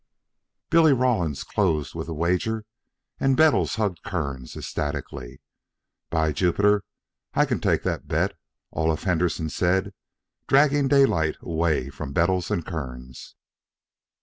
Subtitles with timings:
[0.71, 2.65] Billy Rawlins closed with the wager,
[3.19, 5.41] and Bettles hugged Kearns ecstatically.
[6.09, 6.81] "By Yupiter,
[7.35, 8.33] I ban take that bet,"
[8.71, 9.93] Olaf Henderson said,
[10.47, 13.35] dragging Daylight away from Bettles and Kearns.